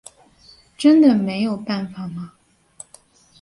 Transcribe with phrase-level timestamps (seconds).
[0.79, 2.33] 真的没有办法吗？